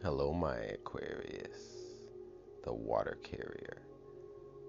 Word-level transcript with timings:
Hello, 0.00 0.32
my 0.32 0.54
Aquarius, 0.54 1.58
the 2.62 2.72
water 2.72 3.18
carrier. 3.24 3.82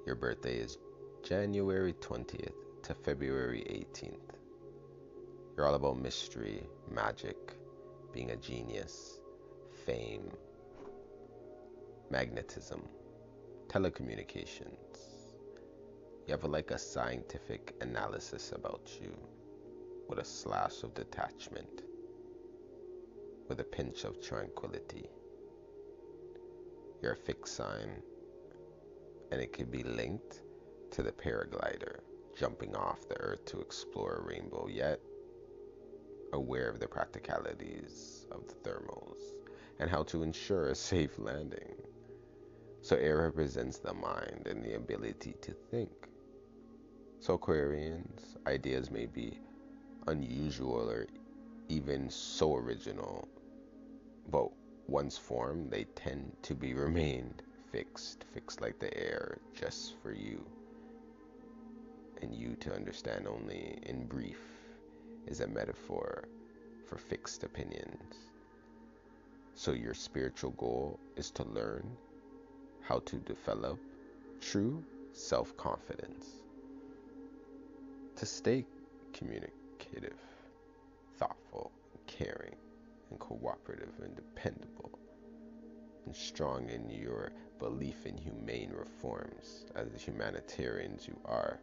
Your 0.07 0.15
birthday 0.15 0.57
is 0.57 0.79
January 1.23 1.93
20th 1.93 2.51
to 2.81 2.95
February 2.95 3.61
18th. 3.69 4.33
You're 5.55 5.67
all 5.67 5.75
about 5.75 5.99
mystery, 6.01 6.63
magic, 6.91 7.37
being 8.11 8.31
a 8.31 8.37
genius, 8.37 9.19
fame, 9.85 10.31
magnetism, 12.09 12.81
telecommunications. 13.67 14.97
You 16.25 16.31
have 16.31 16.43
like 16.43 16.71
a 16.71 16.79
scientific 16.79 17.75
analysis 17.81 18.51
about 18.55 18.89
you 18.99 19.15
with 20.07 20.17
a 20.17 20.25
slash 20.25 20.81
of 20.81 20.95
detachment, 20.95 21.83
with 23.47 23.59
a 23.59 23.63
pinch 23.63 24.05
of 24.05 24.19
tranquility. 24.25 25.07
You're 27.01 27.13
a 27.13 27.17
fixed 27.17 27.55
sign, 27.55 28.01
and 29.31 29.41
it 29.41 29.53
could 29.53 29.71
be 29.71 29.83
linked 29.83 30.41
to 30.91 31.03
the 31.03 31.11
paraglider 31.11 31.99
jumping 32.37 32.75
off 32.75 33.07
the 33.07 33.19
earth 33.19 33.45
to 33.45 33.59
explore 33.59 34.15
a 34.15 34.21
rainbow, 34.21 34.67
yet 34.67 34.99
aware 36.33 36.69
of 36.69 36.79
the 36.79 36.87
practicalities 36.87 38.25
of 38.31 38.47
the 38.47 38.53
thermals 38.69 39.19
and 39.79 39.89
how 39.89 40.03
to 40.03 40.23
ensure 40.23 40.67
a 40.67 40.75
safe 40.75 41.17
landing. 41.17 41.75
So, 42.81 42.95
air 42.95 43.23
represents 43.23 43.79
the 43.79 43.93
mind 43.93 44.47
and 44.47 44.63
the 44.63 44.75
ability 44.75 45.35
to 45.41 45.53
think. 45.69 45.91
So, 47.19 47.37
Aquarians, 47.37 48.37
ideas 48.47 48.89
may 48.89 49.05
be 49.05 49.41
unusual 50.07 50.89
or 50.89 51.07
even 51.67 52.09
so 52.09 52.55
original, 52.55 53.27
but 54.29 54.49
once 54.89 55.17
formed, 55.17 55.69
they 55.69 55.83
tend 55.95 56.35
to 56.41 56.55
be 56.55 56.73
remained 56.73 57.43
fixed, 57.71 58.25
fixed 58.33 58.59
like 58.59 58.79
the 58.79 58.95
air, 58.97 59.37
just 59.53 59.95
for 60.01 60.11
you. 60.11 60.43
And 62.21 62.33
you 62.33 62.55
to 62.61 62.73
understand 62.73 63.27
only 63.27 63.77
in 63.83 64.07
brief 64.07 64.41
is 65.27 65.41
a 65.41 65.47
metaphor 65.47 66.27
for 66.87 66.97
fixed 66.97 67.43
opinions. 67.43 68.15
So, 69.53 69.73
your 69.73 69.93
spiritual 69.93 70.51
goal 70.51 70.99
is 71.15 71.29
to 71.31 71.43
learn 71.43 71.85
how 72.81 72.99
to 72.99 73.17
develop 73.17 73.79
true 74.41 74.83
self 75.13 75.55
confidence, 75.55 76.25
to 78.15 78.25
stay 78.25 78.65
communicative, 79.13 80.17
thoughtful, 81.17 81.71
caring, 82.07 82.55
and 83.09 83.19
cooperative 83.19 83.93
and 84.03 84.15
dependable, 84.15 84.99
and 86.05 86.15
strong 86.15 86.69
in 86.69 86.89
your 86.89 87.31
belief 87.59 88.05
in 88.05 88.17
humane 88.17 88.71
reforms 88.71 89.65
as 89.75 89.91
the 89.91 89.97
humanitarians 89.97 91.07
you 91.07 91.19
are, 91.25 91.59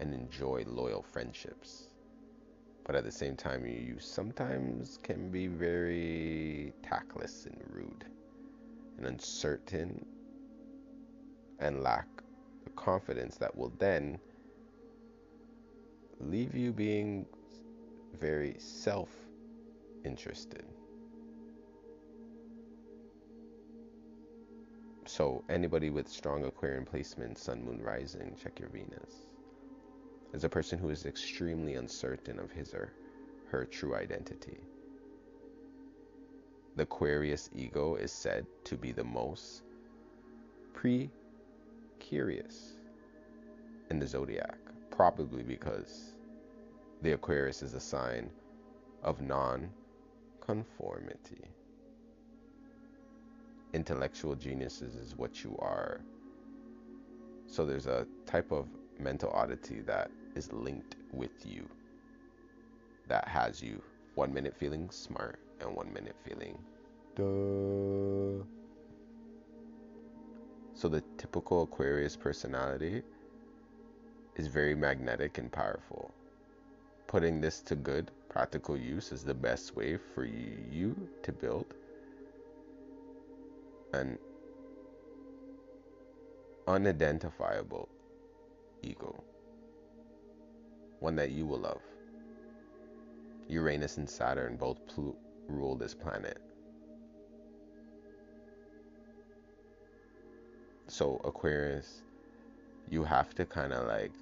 and 0.00 0.14
enjoy 0.14 0.64
loyal 0.66 1.02
friendships. 1.02 1.88
But 2.84 2.96
at 2.96 3.04
the 3.04 3.12
same 3.12 3.36
time, 3.36 3.64
you 3.66 3.98
sometimes 4.00 4.98
can 5.02 5.30
be 5.30 5.46
very 5.46 6.72
tactless 6.82 7.46
and 7.46 7.62
rude 7.70 8.04
and 8.98 9.06
uncertain 9.06 10.04
and 11.60 11.82
lack 11.82 12.08
the 12.64 12.70
confidence 12.70 13.36
that 13.36 13.56
will 13.56 13.72
then 13.78 14.18
leave 16.20 16.54
you 16.54 16.72
being 16.72 17.26
very 18.18 18.56
self 18.58 19.08
interested. 20.04 20.64
So, 25.06 25.44
anybody 25.48 25.90
with 25.90 26.08
strong 26.08 26.44
Aquarian 26.44 26.84
placement, 26.84 27.36
Sun, 27.36 27.64
Moon, 27.64 27.82
Rising, 27.82 28.36
check 28.42 28.58
your 28.60 28.68
Venus. 28.68 29.26
Is 30.32 30.44
a 30.44 30.48
person 30.48 30.78
who 30.78 30.88
is 30.90 31.04
extremely 31.04 31.74
uncertain 31.74 32.38
of 32.38 32.50
his 32.50 32.72
or 32.72 32.92
her 33.50 33.66
true 33.66 33.94
identity. 33.94 34.58
The 36.76 36.84
Aquarius 36.84 37.50
ego 37.54 37.96
is 37.96 38.10
said 38.10 38.46
to 38.64 38.76
be 38.76 38.92
the 38.92 39.04
most 39.04 39.62
pre 40.72 41.10
curious 41.98 42.78
in 43.90 43.98
the 43.98 44.06
zodiac, 44.06 44.56
probably 44.90 45.42
because 45.42 46.16
the 47.02 47.12
Aquarius 47.12 47.62
is 47.62 47.74
a 47.74 47.80
sign 47.80 48.30
of 49.02 49.20
non 49.20 49.68
conformity. 50.44 51.44
Intellectual 53.72 54.34
geniuses 54.34 54.94
is 54.94 55.16
what 55.16 55.42
you 55.42 55.56
are. 55.60 56.00
So 57.46 57.64
there's 57.64 57.86
a 57.86 58.06
type 58.26 58.52
of 58.52 58.68
mental 58.98 59.30
oddity 59.30 59.80
that 59.82 60.10
is 60.34 60.52
linked 60.52 60.96
with 61.12 61.46
you 61.46 61.68
that 63.08 63.26
has 63.28 63.62
you 63.62 63.82
one 64.14 64.32
minute 64.32 64.54
feeling 64.56 64.90
smart 64.90 65.38
and 65.60 65.74
one 65.74 65.92
minute 65.92 66.16
feeling 66.24 66.58
duh. 67.16 68.44
So 70.74 70.88
the 70.88 71.02
typical 71.18 71.62
Aquarius 71.62 72.16
personality 72.16 73.02
is 74.36 74.46
very 74.46 74.74
magnetic 74.74 75.38
and 75.38 75.52
powerful. 75.52 76.12
Putting 77.06 77.40
this 77.40 77.60
to 77.62 77.76
good 77.76 78.10
practical 78.32 78.76
use 78.76 79.12
is 79.12 79.22
the 79.22 79.34
best 79.34 79.76
way 79.76 79.98
for 80.14 80.24
you 80.24 80.96
to 81.22 81.32
build 81.32 81.74
an 83.92 84.18
unidentifiable 86.66 87.88
ego 88.82 89.22
one 91.02 91.16
that 91.16 91.32
you 91.32 91.44
will 91.44 91.58
love. 91.58 91.82
Uranus 93.48 93.96
and 93.96 94.08
Saturn 94.08 94.56
both 94.56 94.86
pl- 94.86 95.16
rule 95.48 95.76
this 95.76 95.94
planet. 95.94 96.38
So, 100.86 101.20
Aquarius, 101.24 102.02
you 102.88 103.02
have 103.02 103.34
to 103.34 103.44
kind 103.44 103.72
of 103.72 103.88
like 103.88 104.12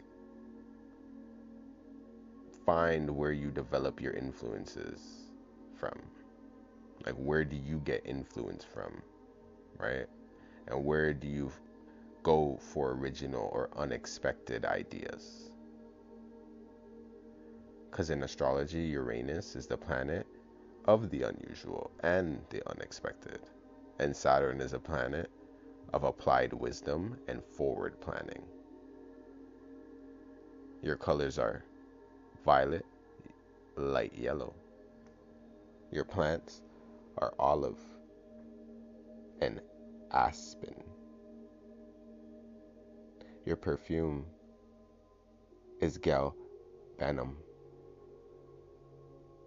find 2.71 3.11
where 3.11 3.33
you 3.33 3.51
develop 3.51 4.01
your 4.01 4.13
influences 4.13 5.01
from. 5.75 5.99
Like, 7.05 7.17
where 7.17 7.45
do 7.45 7.57
you 7.57 7.81
get 7.81 8.07
influence 8.07 8.63
from, 8.63 9.03
right? 9.77 10.07
And 10.69 10.85
where 10.85 11.13
do 11.13 11.27
you 11.27 11.51
go 12.23 12.61
for 12.61 12.93
original 12.93 13.51
or 13.53 13.71
unexpected 13.77 14.65
ideas? 14.65 15.51
Because 17.91 18.11
in 18.11 18.23
astrology, 18.23 18.83
Uranus 18.83 19.57
is 19.57 19.67
the 19.67 19.77
planet 19.77 20.25
of 20.85 21.11
the 21.11 21.25
unusual 21.25 21.91
and 22.05 22.41
the 22.51 22.63
unexpected, 22.71 23.41
and 23.99 24.15
Saturn 24.15 24.61
is 24.61 24.75
a 24.75 24.79
planet 24.79 25.29
of 25.93 26.05
applied 26.05 26.53
wisdom 26.53 27.19
and 27.27 27.43
forward 27.43 28.01
planning. 28.01 28.45
Your 30.83 30.95
colors 30.95 31.37
are 31.37 31.65
violet, 32.45 32.87
light 33.77 34.13
yellow. 34.17 34.55
Your 35.93 36.05
plants 36.05 36.63
are 37.19 37.35
olive 37.39 37.79
and 39.41 39.61
aspen. 40.13 40.75
Your 43.45 43.57
perfume 43.57 44.25
is 45.81 45.99
galbanum. 45.99 47.35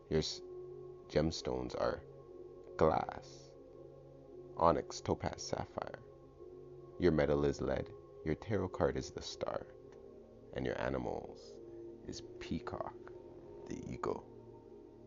Your 0.09 0.21
gemstones 1.09 1.75
are 1.79 2.01
glass, 2.77 3.49
onyx, 4.57 5.01
topaz, 5.01 5.41
sapphire. 5.41 5.99
Your 6.99 7.11
metal 7.11 7.45
is 7.45 7.61
lead. 7.61 7.89
Your 8.25 8.35
tarot 8.35 8.69
card 8.69 8.97
is 8.97 9.11
the 9.11 9.21
star. 9.21 9.65
And 10.55 10.65
your 10.65 10.79
animals 10.79 11.53
is 12.07 12.21
peacock, 12.39 12.93
the 13.69 13.77
eagle. 13.91 14.32